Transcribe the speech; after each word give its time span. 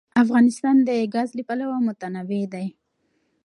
افغانستان 0.23 0.75
د 0.87 0.89
ګاز 1.13 1.29
له 1.37 1.43
پلوه 1.47 1.77
متنوع 1.87 2.43
دی. 2.53 2.67